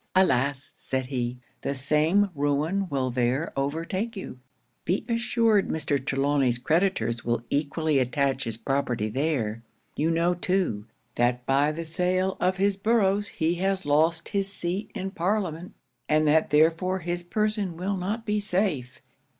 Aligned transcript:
'"Alas!" 0.15 0.73
said 0.77 1.05
he, 1.05 1.37
"the 1.61 1.75
same 1.75 2.31
ruin 2.33 2.89
will 2.89 3.11
there 3.11 3.53
overtake 3.55 4.15
you. 4.15 4.39
Be 4.83 5.05
assured 5.07 5.67
Mr. 5.67 6.03
Trelawny's 6.03 6.57
creditors 6.57 7.23
will 7.23 7.43
equally 7.51 7.99
attach 7.99 8.45
his 8.45 8.57
property 8.57 9.09
there. 9.09 9.61
You 9.95 10.09
know 10.09 10.33
too, 10.33 10.87
that 11.17 11.45
by 11.45 11.71
the 11.71 11.85
sale 11.85 12.35
of 12.39 12.57
his 12.57 12.77
boroughs 12.77 13.27
he 13.27 13.53
has 13.61 13.85
lost 13.85 14.29
his 14.29 14.51
seat 14.51 14.89
in 14.95 15.11
parliament, 15.11 15.75
and 16.09 16.27
that 16.27 16.49
therefore 16.49 16.97
his 17.01 17.21
person 17.21 17.77
will 17.77 17.95
not 17.95 18.25
be 18.25 18.39
safe. 18.39 19.01